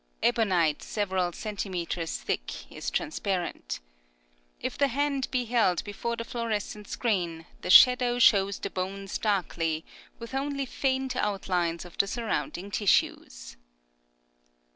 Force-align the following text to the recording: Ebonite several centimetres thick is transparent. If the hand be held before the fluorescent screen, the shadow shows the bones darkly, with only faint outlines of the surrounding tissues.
Ebonite 0.23 0.81
several 0.81 1.31
centimetres 1.31 2.17
thick 2.17 2.71
is 2.71 2.89
transparent. 2.89 3.79
If 4.59 4.75
the 4.75 4.87
hand 4.87 5.27
be 5.29 5.45
held 5.45 5.83
before 5.83 6.15
the 6.15 6.23
fluorescent 6.23 6.87
screen, 6.87 7.45
the 7.61 7.69
shadow 7.69 8.17
shows 8.17 8.57
the 8.57 8.71
bones 8.71 9.19
darkly, 9.19 9.85
with 10.17 10.33
only 10.33 10.65
faint 10.65 11.15
outlines 11.15 11.85
of 11.85 11.99
the 11.99 12.07
surrounding 12.07 12.71
tissues. 12.71 13.57